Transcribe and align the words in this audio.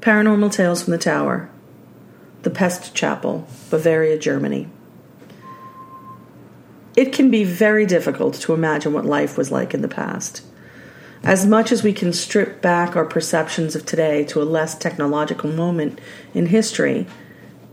Paranormal 0.00 0.50
Tales 0.50 0.82
from 0.82 0.92
the 0.92 0.98
Tower, 0.98 1.50
The 2.40 2.48
Pest 2.48 2.94
Chapel, 2.94 3.46
Bavaria, 3.68 4.18
Germany. 4.18 4.66
It 6.96 7.12
can 7.12 7.30
be 7.30 7.44
very 7.44 7.84
difficult 7.84 8.34
to 8.36 8.54
imagine 8.54 8.94
what 8.94 9.04
life 9.04 9.36
was 9.36 9.52
like 9.52 9.74
in 9.74 9.82
the 9.82 9.88
past. 9.88 10.42
As 11.22 11.46
much 11.46 11.70
as 11.70 11.82
we 11.82 11.92
can 11.92 12.14
strip 12.14 12.62
back 12.62 12.96
our 12.96 13.04
perceptions 13.04 13.76
of 13.76 13.84
today 13.84 14.24
to 14.24 14.40
a 14.40 14.44
less 14.44 14.74
technological 14.74 15.50
moment 15.50 16.00
in 16.32 16.46
history, 16.46 17.06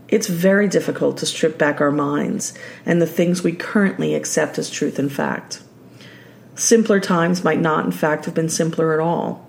it's 0.08 0.26
very 0.26 0.68
difficult 0.68 1.16
to 1.18 1.26
strip 1.26 1.56
back 1.56 1.80
our 1.80 1.90
minds 1.90 2.52
and 2.84 3.00
the 3.00 3.06
things 3.06 3.42
we 3.42 3.52
currently 3.52 4.14
accept 4.14 4.58
as 4.58 4.68
truth 4.68 4.98
and 4.98 5.10
fact. 5.10 5.62
Simpler 6.54 7.00
times 7.00 7.42
might 7.42 7.60
not, 7.60 7.86
in 7.86 7.92
fact, 7.92 8.26
have 8.26 8.34
been 8.34 8.50
simpler 8.50 8.92
at 8.92 9.00
all. 9.00 9.47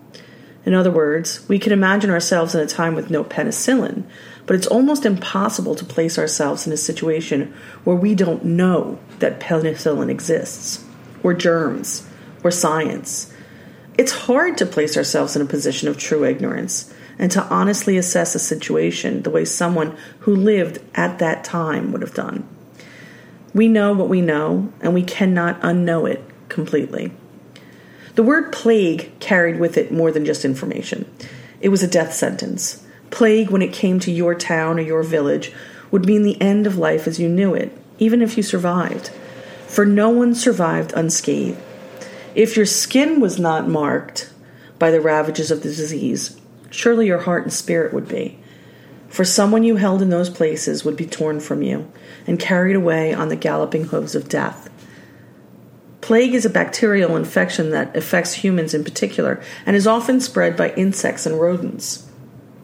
In 0.66 0.74
other 0.74 0.92
words, 0.92 1.48
we 1.48 1.60
can 1.60 1.72
imagine 1.72 2.10
ourselves 2.10 2.54
in 2.54 2.62
a 2.62 2.68
time 2.68 2.96
with 2.96 3.10
no 3.10 3.24
penicillin, 3.24 4.04
but 4.46 4.56
it's 4.56 4.68
almost 4.68 5.06
impossible 5.06 5.76
to 5.76 5.86
place 5.86 6.20
ourselves 6.20 6.68
in 6.68 6.74
a 6.74 6.78
situation 6.78 7.54
where 7.84 7.96
we 7.96 8.16
don't 8.16 8.44
know 8.44 9.00
that 9.20 9.40
penicillin 9.40 10.10
exists, 10.10 10.84
or 11.24 11.34
germs, 11.34 12.08
or 12.44 12.52
science 12.52 13.34
it's 14.00 14.14
hard 14.14 14.58
to 14.60 14.66
place 14.66 14.96
ourselves 14.96 15.36
in 15.36 15.42
a 15.42 15.46
position 15.46 15.90
of 15.90 15.98
true 15.98 16.24
ignorance 16.24 16.90
and 17.18 17.30
to 17.34 17.44
honestly 17.48 17.98
assess 17.98 18.34
a 18.34 18.40
situation 18.40 19.24
the 19.24 19.30
way 19.30 19.44
someone 19.44 19.98
who 20.20 20.34
lived 20.34 20.80
at 20.96 21.20
that 21.20 21.44
time 21.44 21.92
would 21.92 22.02
have 22.02 22.14
done. 22.14 22.48
We 23.54 23.68
know 23.68 23.92
what 23.92 24.08
we 24.08 24.22
know, 24.22 24.72
and 24.80 24.94
we 24.94 25.04
cannot 25.04 25.60
unknow 25.60 26.10
it 26.10 26.24
completely. 26.48 27.12
The 28.20 28.24
word 28.24 28.52
plague 28.52 29.18
carried 29.22 29.62
with 29.62 29.78
it 29.78 29.94
more 29.94 30.12
than 30.12 30.26
just 30.26 30.44
information. 30.44 31.10
It 31.62 31.70
was 31.70 31.84
a 31.84 31.88
death 31.88 32.12
sentence. 32.12 32.86
Plague, 33.12 33.50
when 33.50 33.62
it 33.62 33.72
came 33.72 33.98
to 34.02 34.12
your 34.12 34.36
town 34.36 34.78
or 34.78 34.82
your 34.82 35.04
village, 35.04 35.54
would 35.90 36.06
mean 36.06 36.24
the 36.24 36.42
end 36.42 36.68
of 36.68 36.78
life 36.78 37.08
as 37.08 37.18
you 37.18 37.30
knew 37.30 37.54
it, 37.54 37.72
even 37.98 38.22
if 38.22 38.36
you 38.36 38.44
survived. 38.44 39.08
For 39.68 39.86
no 39.86 40.10
one 40.10 40.36
survived 40.36 40.92
unscathed. 40.98 41.62
If 42.36 42.58
your 42.58 42.66
skin 42.66 43.22
was 43.22 43.40
not 43.40 43.70
marked 43.70 44.30
by 44.78 44.92
the 44.92 45.00
ravages 45.00 45.50
of 45.50 45.64
the 45.64 45.74
disease, 45.74 46.38
surely 46.72 47.08
your 47.08 47.20
heart 47.20 47.44
and 47.44 47.54
spirit 47.54 47.94
would 47.94 48.10
be. 48.10 48.38
For 49.08 49.24
someone 49.24 49.64
you 49.64 49.78
held 49.78 50.02
in 50.02 50.10
those 50.10 50.30
places 50.30 50.84
would 50.84 50.98
be 50.98 51.06
torn 51.06 51.40
from 51.40 51.62
you 51.62 51.90
and 52.28 52.38
carried 52.38 52.76
away 52.76 53.14
on 53.14 53.30
the 53.30 53.38
galloping 53.38 53.86
hooves 53.86 54.14
of 54.14 54.28
death. 54.28 54.70
Plague 56.10 56.34
is 56.34 56.44
a 56.44 56.50
bacterial 56.50 57.16
infection 57.16 57.70
that 57.70 57.96
affects 57.96 58.34
humans 58.34 58.74
in 58.74 58.84
particular 58.84 59.44
and 59.68 59.76
is 59.76 59.86
often 59.86 60.20
spread 60.20 60.58
by 60.58 60.74
insects 60.74 61.28
and 61.28 61.40
rodents. 61.40 62.10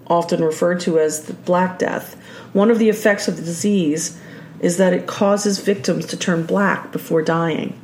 Often 0.08 0.44
referred 0.44 0.80
to 0.80 0.98
as 0.98 1.26
the 1.26 1.34
Black 1.34 1.78
Death, 1.78 2.16
one 2.54 2.72
of 2.72 2.80
the 2.80 2.90
effects 2.90 3.28
of 3.28 3.38
the 3.38 3.44
disease 3.44 4.20
is 4.62 4.78
that 4.78 4.94
it 4.94 5.06
causes 5.06 5.60
victims 5.60 6.08
to 6.08 6.18
turn 6.18 6.48
black 6.48 6.92
before 6.92 7.22
dying. 7.22 7.80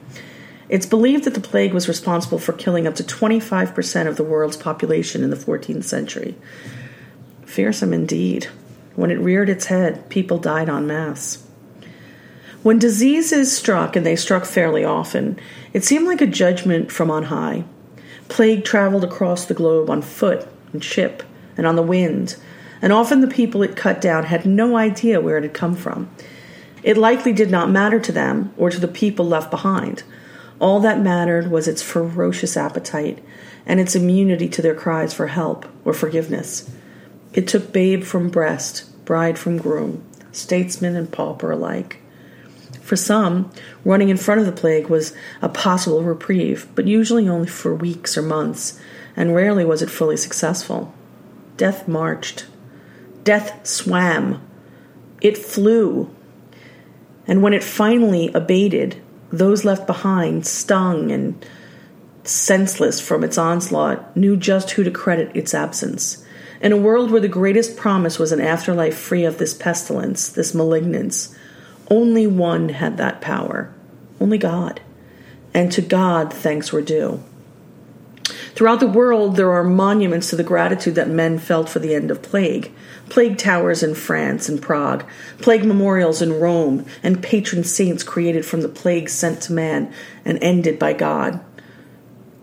It's 0.67 0.87
believed 0.87 1.25
that 1.25 1.35
the 1.35 1.39
plague 1.39 1.75
was 1.75 1.87
responsible 1.87 2.39
for 2.39 2.53
killing 2.53 2.87
up 2.87 2.95
to 2.95 3.03
25% 3.03 4.07
of 4.07 4.17
the 4.17 4.23
world's 4.23 4.57
population 4.57 5.23
in 5.23 5.29
the 5.29 5.35
14th 5.35 5.83
century. 5.83 6.33
Fearsome 7.45 7.93
indeed. 7.93 8.45
When 8.95 9.11
it 9.11 9.19
reared 9.19 9.47
its 9.47 9.67
head, 9.67 10.09
people 10.09 10.39
died 10.39 10.69
en 10.69 10.87
masse. 10.87 11.47
When 12.63 12.77
diseases 12.77 13.55
struck, 13.55 13.95
and 13.95 14.05
they 14.05 14.15
struck 14.15 14.45
fairly 14.45 14.83
often, 14.83 15.39
it 15.73 15.83
seemed 15.83 16.05
like 16.05 16.21
a 16.21 16.27
judgment 16.27 16.91
from 16.91 17.09
on 17.09 17.23
high. 17.23 17.63
Plague 18.29 18.63
traveled 18.63 19.03
across 19.03 19.45
the 19.45 19.55
globe 19.55 19.89
on 19.89 20.03
foot 20.03 20.47
and 20.71 20.83
ship 20.83 21.23
and 21.57 21.65
on 21.65 21.75
the 21.75 21.81
wind, 21.81 22.35
and 22.79 22.93
often 22.93 23.21
the 23.21 23.27
people 23.27 23.63
it 23.63 23.75
cut 23.75 23.99
down 23.99 24.25
had 24.25 24.45
no 24.45 24.77
idea 24.77 25.19
where 25.19 25.37
it 25.37 25.43
had 25.43 25.55
come 25.55 25.75
from. 25.75 26.09
It 26.83 26.97
likely 26.97 27.33
did 27.33 27.49
not 27.49 27.71
matter 27.71 27.99
to 27.99 28.11
them 28.11 28.53
or 28.57 28.69
to 28.69 28.79
the 28.79 28.87
people 28.87 29.25
left 29.25 29.49
behind. 29.49 30.03
All 30.59 30.79
that 30.81 30.99
mattered 30.99 31.49
was 31.49 31.67
its 31.67 31.81
ferocious 31.81 32.55
appetite 32.55 33.23
and 33.65 33.79
its 33.79 33.95
immunity 33.95 34.47
to 34.49 34.61
their 34.61 34.75
cries 34.75 35.15
for 35.15 35.27
help 35.27 35.65
or 35.83 35.93
forgiveness. 35.93 36.69
It 37.33 37.47
took 37.47 37.73
babe 37.73 38.03
from 38.03 38.29
breast, 38.29 38.85
bride 39.05 39.39
from 39.39 39.57
groom, 39.57 40.03
statesman 40.31 40.95
and 40.95 41.11
pauper 41.11 41.51
alike. 41.51 42.00
For 42.81 42.95
some, 42.95 43.49
running 43.85 44.09
in 44.09 44.17
front 44.17 44.41
of 44.41 44.45
the 44.45 44.51
plague 44.51 44.87
was 44.87 45.13
a 45.41 45.49
possible 45.49 46.03
reprieve, 46.03 46.67
but 46.75 46.87
usually 46.87 47.29
only 47.29 47.47
for 47.47 47.73
weeks 47.73 48.17
or 48.17 48.21
months, 48.21 48.79
and 49.15 49.35
rarely 49.35 49.63
was 49.63 49.81
it 49.81 49.89
fully 49.89 50.17
successful. 50.17 50.93
Death 51.57 51.87
marched. 51.87 52.47
Death 53.23 53.65
swam. 53.65 54.41
It 55.21 55.37
flew. 55.37 56.13
And 57.27 57.41
when 57.41 57.53
it 57.53 57.63
finally 57.63 58.31
abated, 58.33 59.01
those 59.31 59.63
left 59.63 59.85
behind, 59.87 60.45
stung 60.45 61.11
and 61.11 61.45
senseless 62.23 62.99
from 62.99 63.23
its 63.23 63.37
onslaught, 63.37 64.15
knew 64.17 64.35
just 64.35 64.71
who 64.71 64.83
to 64.83 64.91
credit 64.91 65.31
its 65.35 65.53
absence. 65.53 66.25
In 66.61 66.71
a 66.71 66.77
world 66.77 67.11
where 67.11 67.21
the 67.21 67.27
greatest 67.27 67.77
promise 67.77 68.19
was 68.19 68.31
an 68.31 68.41
afterlife 68.41 68.97
free 68.97 69.23
of 69.23 69.37
this 69.37 69.53
pestilence, 69.53 70.29
this 70.29 70.53
malignance, 70.53 71.35
only 71.91 72.25
one 72.25 72.69
had 72.69 72.97
that 72.97 73.21
power 73.21 73.71
only 74.21 74.37
God. 74.37 74.79
And 75.53 75.71
to 75.73 75.81
God 75.81 76.31
thanks 76.31 76.71
were 76.71 76.81
due. 76.81 77.21
Throughout 78.53 78.79
the 78.79 78.87
world, 78.87 79.35
there 79.35 79.51
are 79.51 79.63
monuments 79.63 80.29
to 80.29 80.35
the 80.35 80.43
gratitude 80.43 80.95
that 80.95 81.09
men 81.09 81.39
felt 81.39 81.67
for 81.67 81.79
the 81.79 81.95
end 81.95 82.11
of 82.11 82.21
plague. 82.21 82.71
Plague 83.09 83.37
towers 83.37 83.81
in 83.81 83.95
France 83.95 84.47
and 84.47 84.61
Prague, 84.61 85.03
plague 85.39 85.65
memorials 85.65 86.21
in 86.21 86.39
Rome, 86.39 86.85
and 87.01 87.23
patron 87.23 87.63
saints 87.63 88.03
created 88.03 88.45
from 88.45 88.61
the 88.61 88.69
plague 88.69 89.09
sent 89.09 89.41
to 89.43 89.53
man 89.53 89.91
and 90.23 90.37
ended 90.41 90.77
by 90.77 90.93
God. 90.93 91.39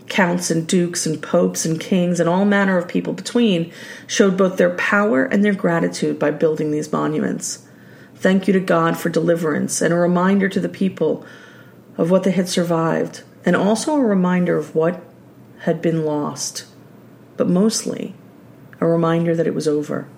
Counts 0.08 0.50
and 0.50 0.66
dukes 0.66 1.06
and 1.06 1.22
popes 1.22 1.64
and 1.64 1.78
kings 1.78 2.18
and 2.18 2.28
all 2.28 2.44
manner 2.44 2.76
of 2.76 2.88
people 2.88 3.12
between 3.12 3.72
showed 4.06 4.36
both 4.36 4.56
their 4.56 4.74
power 4.74 5.24
and 5.24 5.44
their 5.44 5.54
gratitude 5.54 6.18
by 6.18 6.30
building 6.30 6.70
these 6.70 6.92
monuments. 6.92 7.67
Thank 8.18 8.48
you 8.48 8.52
to 8.52 8.60
God 8.60 8.98
for 8.98 9.10
deliverance 9.10 9.80
and 9.80 9.94
a 9.94 9.96
reminder 9.96 10.48
to 10.48 10.58
the 10.58 10.68
people 10.68 11.24
of 11.96 12.10
what 12.10 12.24
they 12.24 12.32
had 12.32 12.48
survived, 12.48 13.22
and 13.44 13.54
also 13.54 13.94
a 13.94 14.04
reminder 14.04 14.56
of 14.56 14.74
what 14.74 15.00
had 15.60 15.80
been 15.80 16.04
lost, 16.04 16.64
but 17.36 17.48
mostly 17.48 18.14
a 18.80 18.86
reminder 18.86 19.36
that 19.36 19.46
it 19.46 19.54
was 19.54 19.68
over. 19.68 20.08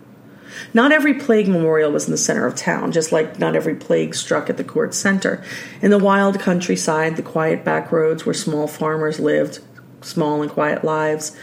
Not 0.72 0.92
every 0.92 1.14
plague 1.14 1.46
memorial 1.46 1.92
was 1.92 2.06
in 2.06 2.10
the 2.10 2.16
center 2.16 2.46
of 2.46 2.56
town, 2.56 2.90
just 2.90 3.12
like 3.12 3.38
not 3.38 3.54
every 3.54 3.74
plague 3.74 4.14
struck 4.14 4.48
at 4.48 4.56
the 4.56 4.64
court 4.64 4.94
center. 4.94 5.44
In 5.82 5.90
the 5.90 5.98
wild 5.98 6.40
countryside, 6.40 7.16
the 7.16 7.22
quiet 7.22 7.64
back 7.64 7.92
roads 7.92 8.24
where 8.24 8.34
small 8.34 8.66
farmers 8.66 9.20
lived 9.20 9.60
small 10.00 10.40
and 10.40 10.50
quiet 10.50 10.82
lives, 10.82 11.36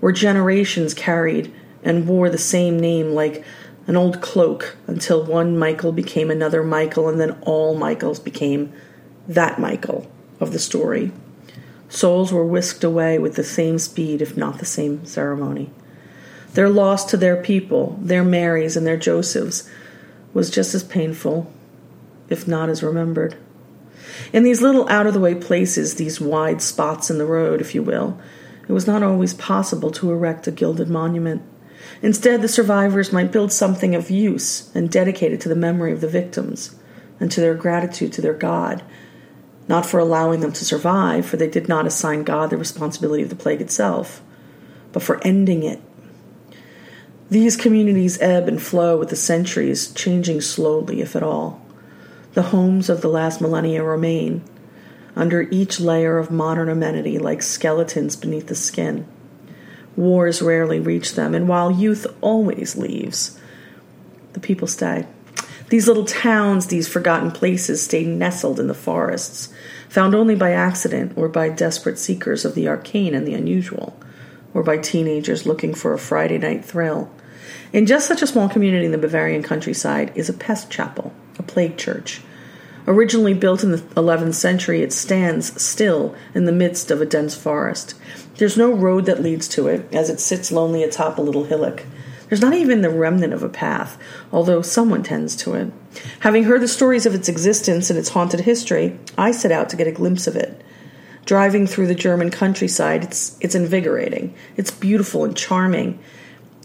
where 0.00 0.12
generations 0.12 0.92
carried 0.92 1.52
and 1.82 2.06
wore 2.06 2.28
the 2.28 2.38
same 2.38 2.78
name 2.78 3.12
like 3.12 3.44
an 3.86 3.96
old 3.96 4.20
cloak 4.20 4.76
until 4.86 5.24
one 5.24 5.58
Michael 5.58 5.92
became 5.92 6.30
another 6.30 6.62
Michael, 6.62 7.08
and 7.08 7.20
then 7.20 7.38
all 7.42 7.74
Michaels 7.74 8.18
became 8.18 8.72
that 9.28 9.58
Michael 9.58 10.10
of 10.40 10.52
the 10.52 10.58
story. 10.58 11.12
Souls 11.88 12.32
were 12.32 12.46
whisked 12.46 12.82
away 12.82 13.18
with 13.18 13.36
the 13.36 13.44
same 13.44 13.78
speed, 13.78 14.20
if 14.20 14.36
not 14.36 14.58
the 14.58 14.64
same 14.64 15.04
ceremony. 15.04 15.70
Their 16.54 16.68
loss 16.68 17.04
to 17.06 17.16
their 17.16 17.40
people, 17.40 17.98
their 18.00 18.24
Marys 18.24 18.76
and 18.76 18.86
their 18.86 18.96
Josephs, 18.96 19.68
was 20.32 20.50
just 20.50 20.74
as 20.74 20.82
painful, 20.82 21.52
if 22.28 22.48
not 22.48 22.68
as 22.68 22.82
remembered. 22.82 23.36
In 24.32 24.42
these 24.42 24.62
little 24.62 24.88
out 24.88 25.06
of 25.06 25.14
the 25.14 25.20
way 25.20 25.34
places, 25.34 25.94
these 25.94 26.20
wide 26.20 26.62
spots 26.62 27.10
in 27.10 27.18
the 27.18 27.26
road, 27.26 27.60
if 27.60 27.74
you 27.74 27.82
will, 27.82 28.18
it 28.68 28.72
was 28.72 28.86
not 28.86 29.02
always 29.02 29.34
possible 29.34 29.90
to 29.92 30.10
erect 30.10 30.46
a 30.46 30.50
gilded 30.50 30.88
monument. 30.88 31.42
Instead, 32.04 32.40
the 32.40 32.48
survivors 32.48 33.12
might 33.12 33.32
build 33.32 33.52
something 33.52 33.94
of 33.96 34.10
use 34.10 34.70
and 34.76 34.90
dedicated 34.90 35.40
to 35.40 35.48
the 35.48 35.56
memory 35.56 35.92
of 35.92 36.00
the 36.00 36.08
victims 36.08 36.76
and 37.18 37.32
to 37.32 37.40
their 37.40 37.54
gratitude 37.54 38.12
to 38.12 38.22
their 38.22 38.34
God 38.34 38.82
not 39.68 39.86
for 39.86 39.98
allowing 39.98 40.40
them 40.40 40.52
to 40.52 40.64
survive, 40.64 41.24
for 41.24 41.36
they 41.36 41.48
did 41.48 41.68
not 41.68 41.86
assign 41.86 42.22
God 42.22 42.50
the 42.50 42.56
responsibility 42.56 43.22
of 43.22 43.30
the 43.30 43.36
plague 43.36 43.60
itself, 43.60 44.22
but 44.92 45.02
for 45.02 45.22
ending 45.26 45.62
it. 45.62 45.80
These 47.30 47.56
communities 47.56 48.20
ebb 48.20 48.46
and 48.46 48.60
flow 48.60 48.98
with 48.98 49.08
the 49.08 49.16
centuries, 49.16 49.92
changing 49.92 50.42
slowly, 50.42 51.00
if 51.00 51.16
at 51.16 51.22
all. 51.22 51.64
The 52.34 52.42
homes 52.42 52.90
of 52.90 53.00
the 53.00 53.08
last 53.08 53.40
millennia 53.40 53.82
remain, 53.82 54.44
under 55.16 55.42
each 55.42 55.80
layer 55.80 56.18
of 56.18 56.30
modern 56.30 56.68
amenity, 56.68 57.18
like 57.18 57.40
skeletons 57.40 58.16
beneath 58.16 58.48
the 58.48 58.54
skin. 58.54 59.06
Wars 59.96 60.42
rarely 60.42 60.80
reach 60.80 61.14
them, 61.14 61.34
and 61.34 61.48
while 61.48 61.70
youth 61.70 62.06
always 62.20 62.76
leaves, 62.76 63.38
the 64.32 64.40
people 64.40 64.66
stay. 64.66 65.06
These 65.68 65.88
little 65.88 66.04
towns, 66.04 66.66
these 66.66 66.88
forgotten 66.88 67.30
places, 67.30 67.82
stay 67.82 68.04
nestled 68.04 68.60
in 68.60 68.66
the 68.66 68.74
forests, 68.74 69.52
found 69.88 70.14
only 70.14 70.34
by 70.34 70.52
accident 70.52 71.12
or 71.16 71.28
by 71.28 71.48
desperate 71.48 71.98
seekers 71.98 72.44
of 72.44 72.54
the 72.54 72.68
arcane 72.68 73.14
and 73.14 73.26
the 73.26 73.34
unusual, 73.34 73.98
or 74.52 74.62
by 74.62 74.76
teenagers 74.76 75.46
looking 75.46 75.74
for 75.74 75.94
a 75.94 75.98
Friday 75.98 76.38
night 76.38 76.64
thrill. 76.64 77.10
In 77.72 77.86
just 77.86 78.06
such 78.06 78.22
a 78.22 78.26
small 78.26 78.48
community 78.48 78.84
in 78.86 78.92
the 78.92 78.98
Bavarian 78.98 79.42
countryside 79.42 80.12
is 80.14 80.28
a 80.28 80.34
pest 80.34 80.70
chapel, 80.70 81.12
a 81.38 81.42
plague 81.42 81.76
church. 81.76 82.20
Originally 82.86 83.32
built 83.32 83.62
in 83.62 83.70
the 83.70 83.78
11th 83.78 84.34
century, 84.34 84.82
it 84.82 84.92
stands 84.92 85.60
still 85.60 86.14
in 86.34 86.44
the 86.44 86.52
midst 86.52 86.90
of 86.90 87.00
a 87.00 87.06
dense 87.06 87.34
forest. 87.34 87.94
There's 88.36 88.58
no 88.58 88.72
road 88.72 89.06
that 89.06 89.22
leads 89.22 89.48
to 89.48 89.68
it, 89.68 89.92
as 89.94 90.10
it 90.10 90.20
sits 90.20 90.52
lonely 90.52 90.82
atop 90.82 91.18
a 91.18 91.22
little 91.22 91.44
hillock. 91.44 91.84
There's 92.28 92.42
not 92.42 92.54
even 92.54 92.82
the 92.82 92.90
remnant 92.90 93.32
of 93.32 93.42
a 93.42 93.48
path, 93.48 93.98
although 94.32 94.60
someone 94.60 95.02
tends 95.02 95.36
to 95.36 95.54
it. 95.54 95.72
Having 96.20 96.44
heard 96.44 96.60
the 96.60 96.68
stories 96.68 97.06
of 97.06 97.14
its 97.14 97.28
existence 97.28 97.90
and 97.90 97.98
its 97.98 98.10
haunted 98.10 98.40
history, 98.40 98.98
I 99.16 99.30
set 99.32 99.52
out 99.52 99.68
to 99.70 99.76
get 99.76 99.86
a 99.86 99.92
glimpse 99.92 100.26
of 100.26 100.36
it. 100.36 100.62
Driving 101.24 101.66
through 101.66 101.86
the 101.86 101.94
German 101.94 102.30
countryside, 102.30 103.04
it's, 103.04 103.38
it's 103.40 103.54
invigorating. 103.54 104.34
It's 104.56 104.70
beautiful 104.70 105.24
and 105.24 105.36
charming, 105.36 105.98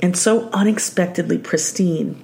and 0.02 0.18
so 0.18 0.50
unexpectedly 0.50 1.38
pristine. 1.38 2.22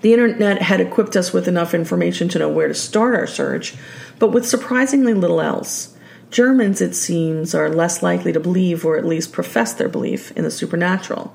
The 0.00 0.12
internet 0.12 0.62
had 0.62 0.80
equipped 0.80 1.16
us 1.16 1.32
with 1.32 1.48
enough 1.48 1.74
information 1.74 2.28
to 2.30 2.38
know 2.38 2.48
where 2.48 2.68
to 2.68 2.74
start 2.74 3.14
our 3.14 3.26
search, 3.26 3.74
but 4.18 4.32
with 4.32 4.46
surprisingly 4.46 5.14
little 5.14 5.40
else. 5.40 5.96
Germans, 6.30 6.80
it 6.80 6.94
seems, 6.94 7.54
are 7.54 7.68
less 7.68 8.02
likely 8.02 8.32
to 8.32 8.40
believe 8.40 8.84
or 8.84 8.96
at 8.96 9.06
least 9.06 9.32
profess 9.32 9.72
their 9.72 9.88
belief 9.88 10.32
in 10.32 10.44
the 10.44 10.50
supernatural. 10.50 11.34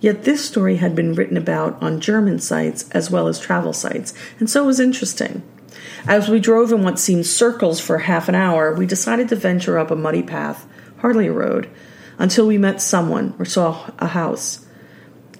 Yet 0.00 0.24
this 0.24 0.44
story 0.44 0.76
had 0.76 0.96
been 0.96 1.14
written 1.14 1.36
about 1.36 1.80
on 1.82 2.00
German 2.00 2.38
sites 2.38 2.88
as 2.90 3.10
well 3.10 3.28
as 3.28 3.38
travel 3.38 3.74
sites, 3.74 4.14
and 4.38 4.48
so 4.48 4.64
was 4.64 4.80
interesting. 4.80 5.42
As 6.06 6.28
we 6.28 6.40
drove 6.40 6.72
in 6.72 6.82
what 6.82 6.98
seemed 6.98 7.26
circles 7.26 7.80
for 7.80 7.98
half 7.98 8.28
an 8.28 8.34
hour, 8.34 8.74
we 8.74 8.86
decided 8.86 9.28
to 9.28 9.36
venture 9.36 9.78
up 9.78 9.90
a 9.90 9.96
muddy 9.96 10.22
path, 10.22 10.66
hardly 10.98 11.26
a 11.26 11.32
road, 11.32 11.68
until 12.18 12.46
we 12.46 12.56
met 12.56 12.80
someone 12.80 13.34
or 13.38 13.44
saw 13.44 13.90
a 13.98 14.08
house. 14.08 14.66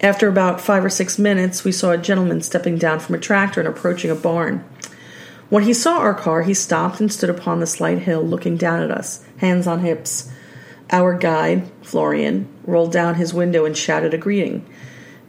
After 0.03 0.29
about 0.29 0.63
five 0.63 0.83
or 0.83 0.91
six 0.91 1.19
minutes, 1.19 1.63
we 1.63 1.73
saw 1.73 1.91
a 1.91 1.99
gentleman 1.99 2.41
stepping 2.41 2.79
down 2.79 3.01
from 3.01 3.15
a 3.15 3.19
tractor 3.19 3.61
and 3.61 3.69
approaching 3.69 4.11
a 4.11 4.15
barn. 4.15 4.65
When 5.51 5.65
he 5.65 5.75
saw 5.75 5.99
our 5.99 6.15
car, 6.15 6.43
he 6.43 6.55
stopped 6.55 7.01
and 7.01 7.13
stood 7.13 7.29
upon 7.29 7.61
the 7.61 7.67
slight 7.67 7.99
hill, 7.99 8.23
looking 8.23 8.57
down 8.57 8.83
at 8.83 8.91
us, 8.91 9.23
hands 9.39 9.67
on 9.67 9.81
hips. 9.81 10.33
Our 10.91 11.15
guide, 11.19 11.71
Florian, 11.83 12.49
rolled 12.65 12.93
down 12.93 13.17
his 13.17 13.35
window 13.35 13.67
and 13.67 13.77
shouted 13.77 14.15
a 14.15 14.19
greeting. 14.19 14.67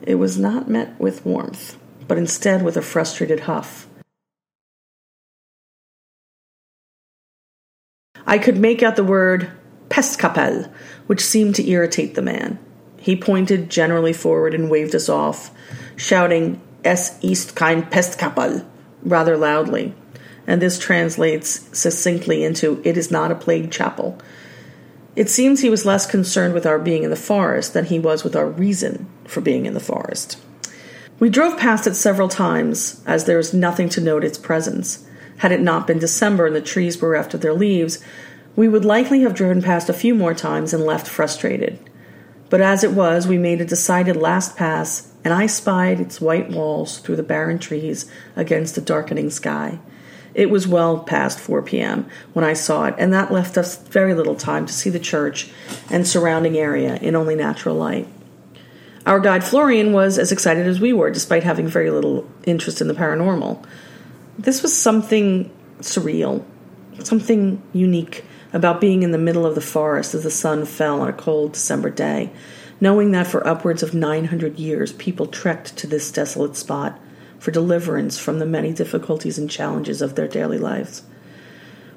It 0.03 0.15
was 0.15 0.37
not 0.37 0.69
met 0.69 0.97
with 0.99 1.25
warmth, 1.25 1.77
but 2.07 2.17
instead 2.17 2.63
with 2.63 2.77
a 2.77 2.81
frustrated 2.81 3.41
huff. 3.41 3.87
I 8.25 8.37
could 8.37 8.57
make 8.57 8.81
out 8.81 8.95
the 8.95 9.03
word 9.03 9.51
Pestkapelle, 9.89 10.71
which 11.07 11.25
seemed 11.25 11.55
to 11.55 11.69
irritate 11.69 12.15
the 12.15 12.21
man. 12.21 12.57
He 13.01 13.15
pointed 13.15 13.71
generally 13.71 14.13
forward 14.13 14.53
and 14.53 14.69
waved 14.69 14.93
us 14.93 15.09
off, 15.09 15.49
shouting, 15.95 16.61
Es 16.85 17.17
ist 17.23 17.55
kein 17.55 17.81
Pestkapelle, 17.83 18.63
rather 19.01 19.35
loudly. 19.35 19.95
And 20.45 20.61
this 20.61 20.77
translates 20.77 21.67
succinctly 21.75 22.43
into, 22.43 22.79
It 22.85 22.97
is 22.97 23.09
not 23.09 23.31
a 23.31 23.35
plague 23.35 23.71
chapel. 23.71 24.19
It 25.15 25.31
seems 25.31 25.61
he 25.61 25.69
was 25.69 25.83
less 25.83 26.05
concerned 26.05 26.53
with 26.53 26.67
our 26.67 26.77
being 26.77 27.01
in 27.01 27.09
the 27.09 27.15
forest 27.15 27.73
than 27.73 27.85
he 27.85 27.97
was 27.97 28.23
with 28.23 28.35
our 28.35 28.47
reason 28.47 29.07
for 29.25 29.41
being 29.41 29.65
in 29.65 29.73
the 29.73 29.79
forest. 29.79 30.37
We 31.19 31.29
drove 31.29 31.57
past 31.57 31.87
it 31.87 31.95
several 31.95 32.29
times, 32.29 33.01
as 33.07 33.25
there 33.25 33.39
is 33.39 33.51
nothing 33.51 33.89
to 33.89 34.01
note 34.01 34.23
its 34.23 34.37
presence. 34.37 35.03
Had 35.37 35.51
it 35.51 35.59
not 35.59 35.87
been 35.87 35.97
December 35.97 36.45
and 36.45 36.55
the 36.55 36.61
trees 36.61 36.97
bereft 36.97 37.33
of 37.33 37.41
their 37.41 37.53
leaves, 37.53 37.97
we 38.55 38.67
would 38.67 38.85
likely 38.85 39.21
have 39.21 39.33
driven 39.33 39.63
past 39.63 39.89
a 39.89 39.93
few 39.93 40.13
more 40.13 40.35
times 40.35 40.71
and 40.71 40.83
left 40.83 41.07
frustrated. 41.07 41.79
But 42.51 42.59
as 42.61 42.83
it 42.83 42.91
was, 42.91 43.27
we 43.27 43.37
made 43.37 43.61
a 43.61 43.65
decided 43.65 44.17
last 44.17 44.57
pass, 44.57 45.09
and 45.23 45.33
I 45.33 45.47
spied 45.47 46.01
its 46.01 46.19
white 46.19 46.49
walls 46.51 46.97
through 46.97 47.15
the 47.15 47.23
barren 47.23 47.59
trees 47.59 48.11
against 48.35 48.77
a 48.77 48.81
darkening 48.81 49.29
sky. 49.29 49.79
It 50.33 50.49
was 50.49 50.67
well 50.67 50.99
past 50.99 51.39
4 51.39 51.61
p.m. 51.61 52.07
when 52.33 52.43
I 52.43 52.51
saw 52.51 52.87
it, 52.87 52.95
and 52.97 53.13
that 53.13 53.31
left 53.31 53.57
us 53.57 53.77
very 53.77 54.13
little 54.13 54.35
time 54.35 54.65
to 54.65 54.73
see 54.73 54.89
the 54.89 54.99
church 54.99 55.49
and 55.89 56.05
surrounding 56.05 56.57
area 56.57 56.97
in 56.97 57.15
only 57.15 57.35
natural 57.35 57.75
light. 57.75 58.09
Our 59.05 59.21
guide 59.21 59.45
Florian 59.45 59.93
was 59.93 60.19
as 60.19 60.33
excited 60.33 60.67
as 60.67 60.81
we 60.81 60.91
were, 60.91 61.09
despite 61.09 61.43
having 61.43 61.69
very 61.69 61.89
little 61.89 62.29
interest 62.43 62.81
in 62.81 62.89
the 62.89 62.93
paranormal. 62.93 63.65
This 64.37 64.61
was 64.61 64.77
something 64.77 65.49
surreal, 65.79 66.43
something 67.01 67.61
unique 67.71 68.25
about 68.53 68.81
being 68.81 69.03
in 69.03 69.11
the 69.11 69.17
middle 69.17 69.45
of 69.45 69.55
the 69.55 69.61
forest 69.61 70.13
as 70.13 70.23
the 70.23 70.31
sun 70.31 70.65
fell 70.65 71.01
on 71.01 71.07
a 71.07 71.13
cold 71.13 71.53
December 71.53 71.89
day, 71.89 72.31
knowing 72.79 73.11
that 73.11 73.27
for 73.27 73.45
upwards 73.47 73.83
of 73.83 73.93
900 73.93 74.59
years 74.59 74.93
people 74.93 75.25
trekked 75.25 75.77
to 75.77 75.87
this 75.87 76.11
desolate 76.11 76.55
spot 76.55 76.99
for 77.39 77.51
deliverance 77.51 78.17
from 78.19 78.39
the 78.39 78.45
many 78.45 78.73
difficulties 78.73 79.37
and 79.37 79.49
challenges 79.49 80.01
of 80.01 80.15
their 80.15 80.27
daily 80.27 80.57
lives. 80.57 81.03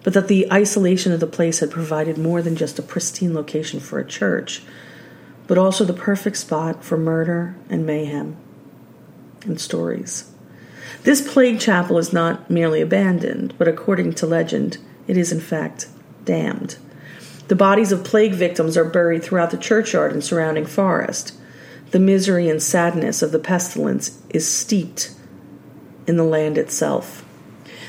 But 0.03 0.15
that 0.15 0.29
the 0.29 0.51
isolation 0.53 1.13
of 1.13 1.21
the 1.21 1.27
place 1.27 1.61
had 1.61 1.71
provided 1.71 2.19
more 2.19 2.43
than 2.43 2.57
just 2.57 2.79
a 2.79 2.83
pristine 2.83 3.35
location 3.35 3.81
for 3.81 3.99
a 3.99 4.07
church, 4.07 4.63
but 5.47 5.59
also 5.59 5.85
the 5.85 5.93
perfect 5.93 6.37
spot 6.37 6.85
for 6.85 6.97
murder 6.97 7.55
and 7.69 7.85
mayhem 7.85 8.37
and 9.45 9.61
stories. 9.61 10.31
This 11.03 11.31
plague 11.33 11.61
chapel 11.61 11.99
is 11.99 12.13
not 12.13 12.51
merely 12.51 12.81
abandoned, 12.81 13.55
but 13.59 13.69
according 13.69 14.15
to 14.15 14.27
legend, 14.27 14.79
it 15.07 15.19
is 15.19 15.33
in 15.33 15.41
fact 15.41 15.89
damned. 16.25 16.77
The 17.49 17.57
bodies 17.57 17.93
of 17.93 18.05
plague 18.05 18.33
victims 18.33 18.77
are 18.77 18.85
buried 18.85 19.23
throughout 19.23 19.51
the 19.51 19.59
churchyard 19.59 20.13
and 20.13 20.25
surrounding 20.25 20.67
forest. 20.67 21.35
The 21.91 21.99
misery 21.99 22.49
and 22.49 22.63
sadness 22.63 23.23
of 23.23 23.33
the 23.33 23.39
pestilence 23.39 24.21
is 24.31 24.51
steeped 24.51 25.15
in 26.07 26.17
the 26.17 26.25
land 26.25 26.59
itself. 26.59 27.25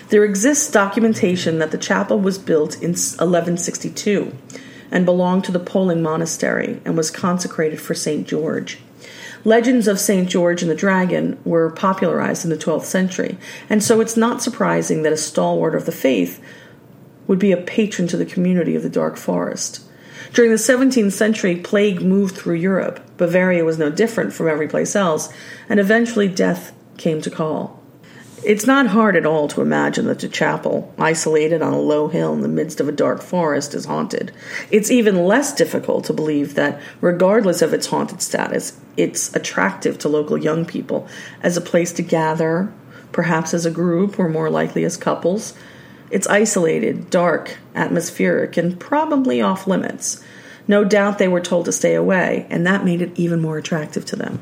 There 0.10 0.24
exists 0.24 0.70
documentation 0.70 1.60
that 1.60 1.72
the 1.72 1.78
chapel 1.78 2.20
was 2.20 2.38
built 2.38 2.76
in 2.76 2.92
1162 2.92 4.38
and 4.92 5.06
belonged 5.06 5.44
to 5.46 5.52
the 5.52 5.60
Polling 5.60 6.04
monastery 6.04 6.80
and 6.86 6.96
was 6.96 7.10
consecrated 7.10 7.82
for 7.82 7.96
St. 7.96 8.28
George. 8.28 8.80
Legends 9.44 9.88
of 9.88 10.00
St. 10.00 10.30
George 10.30 10.62
and 10.62 10.72
the 10.72 10.76
Dragon 10.76 11.40
were 11.44 11.70
popularized 11.70 12.44
in 12.44 12.50
the 12.50 12.58
12th 12.58 12.86
century, 12.86 13.38
and 13.70 13.84
so 13.84 14.02
it's 14.02 14.18
not 14.18 14.42
surprising 14.42 15.04
that 15.04 15.14
a 15.14 15.18
stalwart 15.18 15.76
of 15.76 15.86
the 15.86 15.92
faith 15.92 16.44
would 17.28 17.40
be 17.40 17.52
a 17.52 17.58
patron 17.58 18.08
to 18.08 18.18
the 18.18 18.26
community 18.26 18.76
of 18.76 18.84
the 18.84 18.90
Dark 18.90 19.18
Forest. 19.18 19.82
During 20.34 20.52
the 20.52 20.58
17th 20.58 21.14
century, 21.14 21.56
plague 21.56 22.02
moved 22.02 22.36
through 22.36 22.56
Europe. 22.56 23.00
Bavaria 23.18 23.64
was 23.64 23.78
no 23.78 23.90
different 23.90 24.34
from 24.34 24.48
every 24.48 24.68
place 24.68 24.96
else, 24.96 25.32
and 25.70 25.80
eventually 25.80 26.28
death 26.28 26.74
came 26.98 27.22
to 27.22 27.30
call. 27.30 27.82
It's 28.44 28.68
not 28.68 28.88
hard 28.88 29.16
at 29.16 29.26
all 29.26 29.48
to 29.48 29.62
imagine 29.62 30.06
that 30.06 30.20
the 30.20 30.28
chapel, 30.28 30.94
isolated 31.00 31.64
on 31.64 31.74
a 31.74 31.80
low 31.80 32.10
hill 32.10 32.32
in 32.34 32.42
the 32.42 32.48
midst 32.48 32.80
of 32.80 32.88
a 32.88 32.92
dark 32.92 33.22
forest, 33.24 33.74
is 33.74 33.86
haunted. 33.86 34.32
It's 34.70 34.92
even 34.92 35.26
less 35.26 35.52
difficult 35.52 36.06
to 36.06 36.14
believe 36.14 36.54
that, 36.54 36.80
regardless 37.02 37.64
of 37.64 37.74
its 37.74 37.88
haunted 37.88 38.22
status, 38.22 38.80
it's 38.98 39.36
attractive 39.36 39.98
to 40.00 40.10
local 40.10 40.38
young 40.38 40.64
people 40.64 41.08
as 41.42 41.58
a 41.58 41.62
place 41.62 41.92
to 41.94 42.04
gather, 42.04 42.72
perhaps 43.12 43.54
as 43.54 43.66
a 43.66 43.72
group 43.72 44.20
or 44.20 44.30
more 44.30 44.52
likely 44.52 44.84
as 44.84 44.96
couples, 44.96 45.56
it's 46.12 46.28
isolated, 46.28 47.10
dark, 47.10 47.58
atmospheric, 47.74 48.58
and 48.58 48.80
probably 48.80 49.42
off 49.42 49.68
limits. 49.68 50.24
No 50.68 50.84
doubt 50.84 51.18
they 51.18 51.28
were 51.28 51.42
told 51.42 51.66
to 51.66 51.72
stay 51.72 51.96
away, 51.96 52.48
and 52.50 52.66
that 52.66 52.86
made 52.86 53.02
it 53.02 53.12
even 53.16 53.42
more 53.42 53.58
attractive 53.58 54.06
to 54.06 54.16
them. 54.16 54.42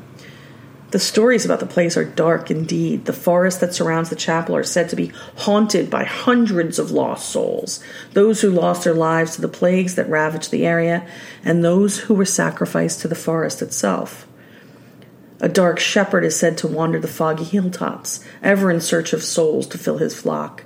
The 0.94 1.00
stories 1.00 1.44
about 1.44 1.58
the 1.58 1.66
place 1.66 1.96
are 1.96 2.04
dark 2.04 2.52
indeed. 2.52 3.06
The 3.06 3.12
forest 3.12 3.60
that 3.60 3.74
surrounds 3.74 4.10
the 4.10 4.16
chapel 4.16 4.54
are 4.54 4.62
said 4.62 4.88
to 4.90 4.96
be 4.96 5.10
haunted 5.38 5.90
by 5.90 6.04
hundreds 6.04 6.78
of 6.78 6.92
lost 6.92 7.30
souls 7.30 7.82
those 8.12 8.40
who 8.40 8.50
lost 8.50 8.84
their 8.84 8.94
lives 8.94 9.34
to 9.34 9.40
the 9.40 9.48
plagues 9.48 9.96
that 9.96 10.08
ravaged 10.08 10.52
the 10.52 10.64
area, 10.64 11.04
and 11.44 11.64
those 11.64 11.98
who 11.98 12.14
were 12.14 12.24
sacrificed 12.24 13.00
to 13.00 13.08
the 13.08 13.16
forest 13.16 13.60
itself. 13.60 14.28
A 15.40 15.48
dark 15.48 15.80
shepherd 15.80 16.24
is 16.24 16.38
said 16.38 16.56
to 16.58 16.68
wander 16.68 17.00
the 17.00 17.08
foggy 17.08 17.42
hilltops, 17.42 18.24
ever 18.40 18.70
in 18.70 18.80
search 18.80 19.12
of 19.12 19.24
souls 19.24 19.66
to 19.66 19.78
fill 19.78 19.98
his 19.98 20.18
flock. 20.18 20.62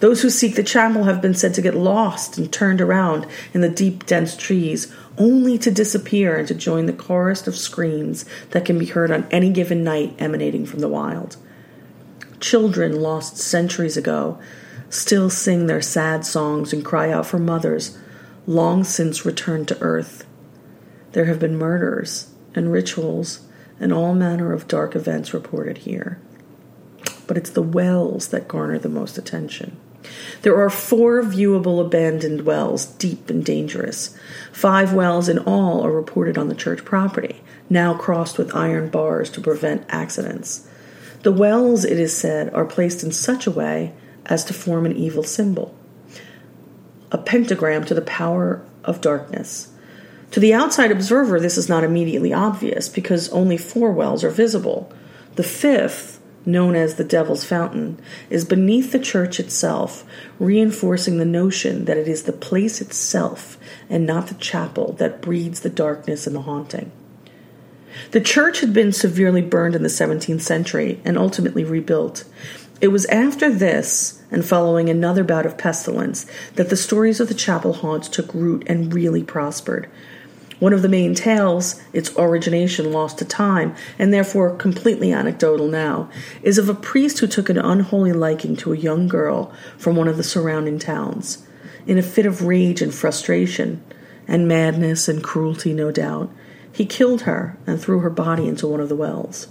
Those 0.00 0.22
who 0.22 0.30
seek 0.30 0.56
the 0.56 0.62
chapel 0.62 1.04
have 1.04 1.22
been 1.22 1.34
said 1.34 1.54
to 1.54 1.62
get 1.62 1.74
lost 1.74 2.36
and 2.36 2.52
turned 2.52 2.80
around 2.80 3.26
in 3.52 3.60
the 3.60 3.68
deep, 3.68 4.06
dense 4.06 4.36
trees, 4.36 4.92
only 5.16 5.56
to 5.58 5.70
disappear 5.70 6.36
and 6.36 6.48
to 6.48 6.54
join 6.54 6.86
the 6.86 6.92
chorus 6.92 7.46
of 7.46 7.56
screams 7.56 8.24
that 8.50 8.64
can 8.64 8.78
be 8.78 8.86
heard 8.86 9.10
on 9.10 9.26
any 9.30 9.50
given 9.50 9.84
night 9.84 10.14
emanating 10.18 10.66
from 10.66 10.80
the 10.80 10.88
wild. 10.88 11.36
Children 12.40 13.00
lost 13.00 13.38
centuries 13.38 13.96
ago 13.96 14.38
still 14.90 15.30
sing 15.30 15.66
their 15.66 15.82
sad 15.82 16.24
songs 16.24 16.72
and 16.72 16.84
cry 16.84 17.10
out 17.10 17.26
for 17.26 17.38
mothers 17.38 17.98
long 18.46 18.84
since 18.84 19.24
returned 19.24 19.68
to 19.68 19.80
earth. 19.80 20.26
There 21.12 21.24
have 21.24 21.38
been 21.38 21.56
murders 21.56 22.32
and 22.54 22.70
rituals 22.70 23.40
and 23.80 23.92
all 23.92 24.14
manner 24.14 24.52
of 24.52 24.68
dark 24.68 24.94
events 24.94 25.34
reported 25.34 25.78
here. 25.78 26.18
But 27.26 27.36
it's 27.36 27.50
the 27.50 27.62
wells 27.62 28.28
that 28.28 28.48
garner 28.48 28.78
the 28.78 28.88
most 28.88 29.16
attention. 29.16 29.80
There 30.42 30.56
are 30.60 30.70
four 30.70 31.22
viewable 31.22 31.84
abandoned 31.84 32.42
wells, 32.42 32.86
deep 32.86 33.30
and 33.30 33.44
dangerous. 33.44 34.16
Five 34.52 34.92
wells 34.92 35.28
in 35.28 35.38
all 35.38 35.84
are 35.84 35.92
reported 35.92 36.36
on 36.38 36.48
the 36.48 36.54
church 36.54 36.84
property. 36.84 37.42
now 37.70 37.94
crossed 37.94 38.36
with 38.36 38.54
iron 38.54 38.90
bars 38.90 39.30
to 39.30 39.40
prevent 39.40 39.86
accidents. 39.88 40.68
The 41.22 41.32
wells, 41.32 41.86
it 41.86 41.98
is 41.98 42.14
said, 42.14 42.52
are 42.52 42.66
placed 42.66 43.02
in 43.02 43.10
such 43.10 43.46
a 43.46 43.50
way 43.50 43.94
as 44.26 44.44
to 44.44 44.54
form 44.54 44.84
an 44.84 44.96
evil 44.96 45.22
symbol, 45.22 45.74
a 47.10 47.18
pentagram 47.18 47.84
to 47.86 47.94
the 47.94 48.02
power 48.02 48.62
of 48.84 49.00
darkness. 49.00 49.72
To 50.32 50.40
the 50.40 50.52
outside 50.52 50.90
observer, 50.90 51.40
this 51.40 51.56
is 51.56 51.68
not 51.68 51.84
immediately 51.84 52.32
obvious 52.32 52.88
because 52.88 53.28
only 53.30 53.56
four 53.56 53.92
wells 53.92 54.24
are 54.24 54.30
visible. 54.30 54.92
The 55.36 55.42
fifth, 55.42 56.13
known 56.46 56.74
as 56.74 56.94
the 56.94 57.04
Devil's 57.04 57.44
Fountain, 57.44 58.00
is 58.30 58.44
beneath 58.44 58.92
the 58.92 58.98
church 58.98 59.40
itself, 59.40 60.04
reinforcing 60.38 61.18
the 61.18 61.24
notion 61.24 61.84
that 61.86 61.96
it 61.96 62.08
is 62.08 62.24
the 62.24 62.32
place 62.32 62.80
itself 62.80 63.56
and 63.88 64.06
not 64.06 64.28
the 64.28 64.34
chapel 64.34 64.92
that 64.94 65.22
breeds 65.22 65.60
the 65.60 65.70
darkness 65.70 66.26
and 66.26 66.36
the 66.36 66.42
haunting. 66.42 66.92
The 68.10 68.20
church 68.20 68.60
had 68.60 68.72
been 68.72 68.92
severely 68.92 69.42
burned 69.42 69.74
in 69.74 69.82
the 69.82 69.88
17th 69.88 70.40
century 70.40 71.00
and 71.04 71.16
ultimately 71.16 71.64
rebuilt. 71.64 72.24
It 72.80 72.88
was 72.88 73.06
after 73.06 73.50
this, 73.50 74.22
and 74.30 74.44
following 74.44 74.90
another 74.90 75.22
bout 75.24 75.46
of 75.46 75.56
pestilence, 75.56 76.26
that 76.56 76.70
the 76.70 76.76
stories 76.76 77.20
of 77.20 77.28
the 77.28 77.34
chapel 77.34 77.72
haunts 77.72 78.08
took 78.08 78.34
root 78.34 78.64
and 78.66 78.92
really 78.92 79.22
prospered. 79.22 79.88
One 80.60 80.72
of 80.72 80.82
the 80.82 80.88
main 80.88 81.14
tales, 81.14 81.80
its 81.92 82.16
origination 82.16 82.92
lost 82.92 83.18
to 83.18 83.24
time, 83.24 83.74
and 83.98 84.12
therefore 84.12 84.54
completely 84.56 85.12
anecdotal 85.12 85.68
now, 85.68 86.08
is 86.42 86.58
of 86.58 86.68
a 86.68 86.74
priest 86.74 87.18
who 87.18 87.26
took 87.26 87.48
an 87.48 87.58
unholy 87.58 88.12
liking 88.12 88.56
to 88.56 88.72
a 88.72 88.76
young 88.76 89.08
girl 89.08 89.52
from 89.76 89.96
one 89.96 90.08
of 90.08 90.16
the 90.16 90.22
surrounding 90.22 90.78
towns. 90.78 91.46
In 91.86 91.98
a 91.98 92.02
fit 92.02 92.24
of 92.24 92.42
rage 92.46 92.80
and 92.80 92.94
frustration, 92.94 93.82
and 94.26 94.48
madness 94.48 95.08
and 95.08 95.22
cruelty, 95.22 95.72
no 95.72 95.90
doubt, 95.90 96.30
he 96.72 96.86
killed 96.86 97.22
her 97.22 97.56
and 97.66 97.80
threw 97.80 98.00
her 98.00 98.10
body 98.10 98.48
into 98.48 98.66
one 98.66 98.80
of 98.80 98.88
the 98.88 98.96
wells. 98.96 99.48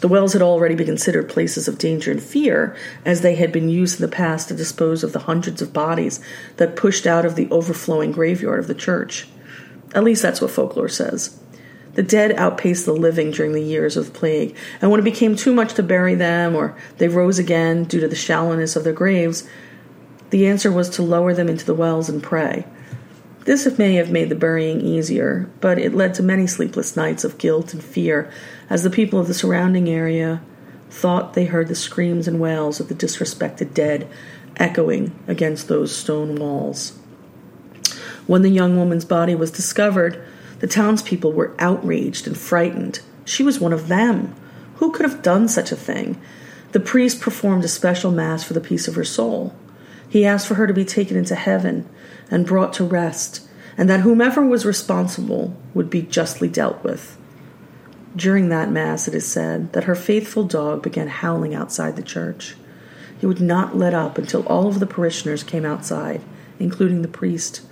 The 0.00 0.08
wells 0.08 0.32
had 0.32 0.42
already 0.42 0.74
been 0.74 0.86
considered 0.86 1.28
places 1.28 1.68
of 1.68 1.78
danger 1.78 2.10
and 2.10 2.22
fear, 2.22 2.74
as 3.04 3.20
they 3.20 3.34
had 3.34 3.52
been 3.52 3.68
used 3.68 4.00
in 4.00 4.10
the 4.10 4.16
past 4.16 4.48
to 4.48 4.54
dispose 4.54 5.04
of 5.04 5.12
the 5.12 5.20
hundreds 5.20 5.60
of 5.60 5.74
bodies 5.74 6.20
that 6.56 6.74
pushed 6.74 7.06
out 7.06 7.26
of 7.26 7.36
the 7.36 7.50
overflowing 7.50 8.10
graveyard 8.10 8.58
of 8.60 8.66
the 8.66 8.74
church. 8.74 9.28
At 9.94 10.04
least 10.04 10.22
that's 10.22 10.40
what 10.40 10.50
folklore 10.50 10.88
says. 10.88 11.38
The 11.94 12.02
dead 12.02 12.32
outpaced 12.32 12.86
the 12.86 12.92
living 12.92 13.32
during 13.32 13.52
the 13.52 13.62
years 13.62 13.96
of 13.96 14.12
plague, 14.12 14.56
and 14.80 14.90
when 14.90 15.00
it 15.00 15.04
became 15.04 15.34
too 15.34 15.52
much 15.52 15.74
to 15.74 15.82
bury 15.82 16.14
them, 16.14 16.54
or 16.54 16.76
they 16.98 17.08
rose 17.08 17.38
again 17.38 17.84
due 17.84 18.00
to 18.00 18.08
the 18.08 18.14
shallowness 18.14 18.76
of 18.76 18.84
their 18.84 18.92
graves, 18.92 19.48
the 20.30 20.46
answer 20.46 20.70
was 20.70 20.88
to 20.90 21.02
lower 21.02 21.34
them 21.34 21.48
into 21.48 21.66
the 21.66 21.74
wells 21.74 22.08
and 22.08 22.22
pray. 22.22 22.64
This 23.44 23.66
may 23.78 23.94
have 23.94 24.12
made 24.12 24.28
the 24.28 24.36
burying 24.36 24.80
easier, 24.80 25.50
but 25.60 25.78
it 25.78 25.94
led 25.94 26.14
to 26.14 26.22
many 26.22 26.46
sleepless 26.46 26.96
nights 26.96 27.24
of 27.24 27.38
guilt 27.38 27.74
and 27.74 27.82
fear 27.82 28.30
as 28.68 28.84
the 28.84 28.90
people 28.90 29.18
of 29.18 29.26
the 29.26 29.34
surrounding 29.34 29.88
area 29.88 30.40
thought 30.90 31.34
they 31.34 31.46
heard 31.46 31.68
the 31.68 31.74
screams 31.74 32.28
and 32.28 32.38
wails 32.38 32.78
of 32.78 32.88
the 32.88 32.94
disrespected 32.94 33.74
dead 33.74 34.08
echoing 34.56 35.18
against 35.26 35.66
those 35.66 35.94
stone 35.94 36.36
walls. 36.36 36.99
When 38.30 38.42
the 38.42 38.48
young 38.48 38.76
woman's 38.76 39.04
body 39.04 39.34
was 39.34 39.50
discovered, 39.50 40.22
the 40.60 40.68
townspeople 40.68 41.32
were 41.32 41.52
outraged 41.58 42.28
and 42.28 42.38
frightened. 42.38 43.00
She 43.24 43.42
was 43.42 43.58
one 43.58 43.72
of 43.72 43.88
them. 43.88 44.36
Who 44.76 44.92
could 44.92 45.04
have 45.04 45.20
done 45.20 45.48
such 45.48 45.72
a 45.72 45.76
thing? 45.76 46.16
The 46.70 46.78
priest 46.78 47.20
performed 47.20 47.64
a 47.64 47.68
special 47.68 48.12
mass 48.12 48.44
for 48.44 48.52
the 48.52 48.60
peace 48.60 48.86
of 48.86 48.94
her 48.94 49.02
soul. 49.02 49.52
He 50.08 50.24
asked 50.24 50.46
for 50.46 50.54
her 50.54 50.68
to 50.68 50.72
be 50.72 50.84
taken 50.84 51.16
into 51.16 51.34
heaven 51.34 51.88
and 52.30 52.46
brought 52.46 52.72
to 52.74 52.84
rest, 52.84 53.48
and 53.76 53.90
that 53.90 54.02
whomever 54.02 54.46
was 54.46 54.64
responsible 54.64 55.56
would 55.74 55.90
be 55.90 56.02
justly 56.02 56.46
dealt 56.46 56.84
with. 56.84 57.18
During 58.14 58.48
that 58.50 58.70
Mass, 58.70 59.08
it 59.08 59.14
is 59.16 59.26
said 59.26 59.72
that 59.72 59.90
her 59.90 59.96
faithful 59.96 60.44
dog 60.44 60.84
began 60.84 61.08
howling 61.08 61.52
outside 61.52 61.96
the 61.96 62.00
church. 62.00 62.54
He 63.18 63.26
would 63.26 63.40
not 63.40 63.76
let 63.76 63.92
up 63.92 64.18
until 64.18 64.46
all 64.46 64.68
of 64.68 64.78
the 64.78 64.86
parishioners 64.86 65.42
came 65.42 65.64
outside, 65.64 66.20
including 66.60 67.02
the 67.02 67.08
priest. 67.08 67.62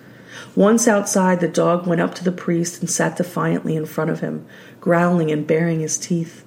Once 0.55 0.87
outside, 0.89 1.41
the 1.41 1.49
dog 1.49 1.87
went 1.87 2.01
up 2.01 2.15
to 2.15 2.25
the 2.25 2.33
priest 2.33 2.81
and 2.81 2.91
sat 2.91 3.17
defiantly 3.17 3.77
in 3.77 3.87
front 3.87 4.11
of 4.11 4.21
him, 4.21 4.47
growling 4.81 5.31
and 5.31 5.47
baring 5.47 5.81
his 5.81 5.97
teeth. 5.97 6.45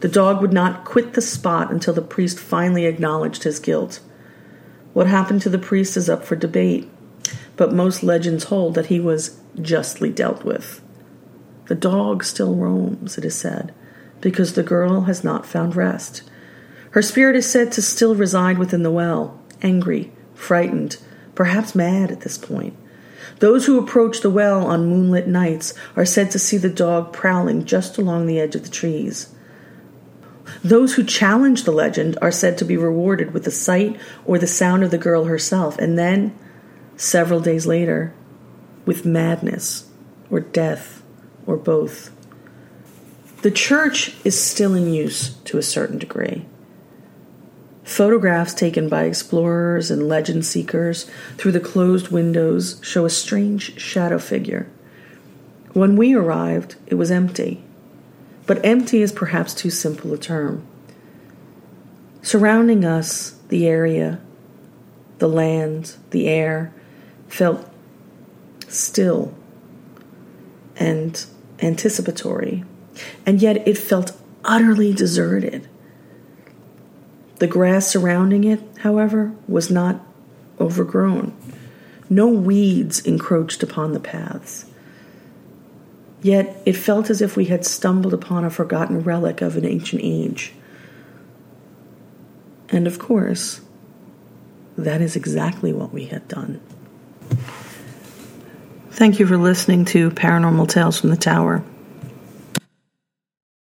The 0.00 0.08
dog 0.08 0.40
would 0.40 0.52
not 0.52 0.84
quit 0.84 1.14
the 1.14 1.22
spot 1.22 1.70
until 1.72 1.94
the 1.94 2.02
priest 2.02 2.38
finally 2.38 2.86
acknowledged 2.86 3.44
his 3.44 3.58
guilt. 3.58 4.00
What 4.92 5.06
happened 5.06 5.42
to 5.42 5.50
the 5.50 5.58
priest 5.58 5.96
is 5.96 6.10
up 6.10 6.24
for 6.24 6.36
debate, 6.36 6.88
but 7.56 7.72
most 7.72 8.02
legends 8.02 8.44
hold 8.44 8.74
that 8.74 8.86
he 8.86 9.00
was 9.00 9.38
justly 9.60 10.10
dealt 10.10 10.44
with. 10.44 10.80
The 11.66 11.74
dog 11.74 12.22
still 12.22 12.54
roams, 12.54 13.16
it 13.16 13.24
is 13.24 13.34
said, 13.34 13.72
because 14.20 14.52
the 14.52 14.62
girl 14.62 15.02
has 15.02 15.24
not 15.24 15.46
found 15.46 15.74
rest. 15.74 16.22
Her 16.90 17.02
spirit 17.02 17.34
is 17.34 17.50
said 17.50 17.72
to 17.72 17.82
still 17.82 18.14
reside 18.14 18.58
within 18.58 18.82
the 18.82 18.90
well, 18.90 19.40
angry, 19.62 20.12
frightened, 20.34 20.98
perhaps 21.34 21.74
mad 21.74 22.12
at 22.12 22.20
this 22.20 22.38
point. 22.38 22.76
Those 23.40 23.66
who 23.66 23.78
approach 23.78 24.20
the 24.20 24.30
well 24.30 24.66
on 24.66 24.86
moonlit 24.86 25.26
nights 25.26 25.74
are 25.96 26.04
said 26.04 26.30
to 26.30 26.38
see 26.38 26.56
the 26.56 26.70
dog 26.70 27.12
prowling 27.12 27.64
just 27.64 27.98
along 27.98 28.26
the 28.26 28.38
edge 28.38 28.54
of 28.54 28.62
the 28.62 28.70
trees. 28.70 29.34
Those 30.62 30.94
who 30.94 31.04
challenge 31.04 31.64
the 31.64 31.72
legend 31.72 32.18
are 32.22 32.30
said 32.30 32.58
to 32.58 32.64
be 32.64 32.76
rewarded 32.76 33.32
with 33.32 33.44
the 33.44 33.50
sight 33.50 33.98
or 34.24 34.38
the 34.38 34.46
sound 34.46 34.84
of 34.84 34.90
the 34.90 34.98
girl 34.98 35.24
herself, 35.24 35.78
and 35.78 35.98
then, 35.98 36.36
several 36.96 37.40
days 37.40 37.66
later, 37.66 38.14
with 38.86 39.04
madness 39.04 39.88
or 40.30 40.40
death 40.40 41.02
or 41.46 41.56
both. 41.56 42.10
The 43.42 43.50
church 43.50 44.14
is 44.24 44.40
still 44.40 44.74
in 44.74 44.92
use 44.92 45.34
to 45.44 45.58
a 45.58 45.62
certain 45.62 45.98
degree. 45.98 46.46
Photographs 47.84 48.54
taken 48.54 48.88
by 48.88 49.04
explorers 49.04 49.90
and 49.90 50.08
legend 50.08 50.46
seekers 50.46 51.04
through 51.36 51.52
the 51.52 51.60
closed 51.60 52.08
windows 52.08 52.80
show 52.82 53.04
a 53.04 53.10
strange 53.10 53.78
shadow 53.78 54.18
figure. 54.18 54.66
When 55.74 55.94
we 55.94 56.14
arrived, 56.14 56.76
it 56.86 56.94
was 56.94 57.10
empty, 57.10 57.62
but 58.46 58.64
empty 58.64 59.02
is 59.02 59.12
perhaps 59.12 59.52
too 59.52 59.70
simple 59.70 60.14
a 60.14 60.18
term. 60.18 60.66
Surrounding 62.22 62.86
us, 62.86 63.36
the 63.48 63.66
area, 63.66 64.18
the 65.18 65.28
land, 65.28 65.94
the 66.10 66.26
air 66.26 66.72
felt 67.28 67.68
still 68.66 69.34
and 70.76 71.26
anticipatory, 71.60 72.64
and 73.26 73.42
yet 73.42 73.68
it 73.68 73.76
felt 73.76 74.12
utterly 74.42 74.94
deserted. 74.94 75.68
The 77.36 77.46
grass 77.46 77.88
surrounding 77.88 78.44
it, 78.44 78.60
however, 78.78 79.32
was 79.48 79.70
not 79.70 80.00
overgrown. 80.60 81.36
No 82.08 82.28
weeds 82.28 83.00
encroached 83.00 83.62
upon 83.62 83.92
the 83.92 84.00
paths. 84.00 84.66
Yet 86.22 86.56
it 86.64 86.74
felt 86.74 87.10
as 87.10 87.20
if 87.20 87.36
we 87.36 87.46
had 87.46 87.66
stumbled 87.66 88.14
upon 88.14 88.44
a 88.44 88.50
forgotten 88.50 89.02
relic 89.02 89.42
of 89.42 89.56
an 89.56 89.64
ancient 89.64 90.02
age. 90.02 90.52
And 92.70 92.86
of 92.86 92.98
course, 92.98 93.60
that 94.78 95.00
is 95.00 95.16
exactly 95.16 95.72
what 95.72 95.92
we 95.92 96.06
had 96.06 96.26
done. 96.28 96.60
Thank 98.90 99.18
you 99.18 99.26
for 99.26 99.36
listening 99.36 99.84
to 99.86 100.10
Paranormal 100.10 100.68
Tales 100.68 101.00
from 101.00 101.10
the 101.10 101.16
Tower. 101.16 101.64